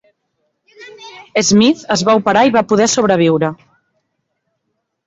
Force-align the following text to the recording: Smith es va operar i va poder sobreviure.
Smith 1.49 1.83
es 1.97 2.05
va 2.09 2.17
operar 2.23 2.45
i 2.49 2.55
va 2.59 2.65
poder 2.73 2.91
sobreviure. 2.97 3.55